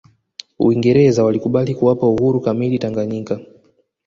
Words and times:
uingereza 0.59 1.23
walikubali 1.23 1.75
kuwapa 1.75 2.05
uhuru 2.07 2.41
kamili 2.41 2.79
tanganyika 2.79 3.39